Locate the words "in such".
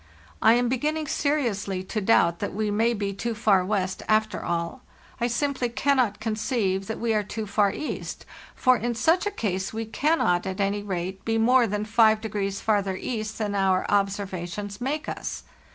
8.77-9.27